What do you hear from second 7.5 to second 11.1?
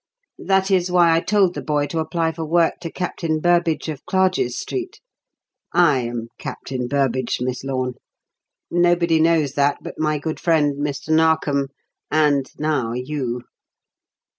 Lorne. Nobody knows that but my good friend Mr.